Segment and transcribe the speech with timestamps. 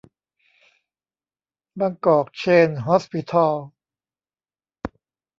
[1.79, 3.55] บางกอก เชน ฮอสปิทอล